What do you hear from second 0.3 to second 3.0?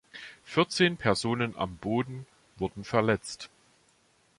Vierzehn Personen am Boden wurden